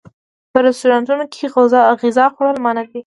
[0.51, 1.43] په رسټورانټونو کې
[2.05, 2.91] غذا خوړل منع و.